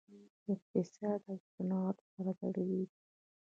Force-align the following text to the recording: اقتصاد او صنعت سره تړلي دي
اقتصاد 0.53 1.21
او 1.31 1.37
صنعت 1.53 1.97
سره 2.11 2.31
تړلي 2.39 2.65
دي 2.71 2.83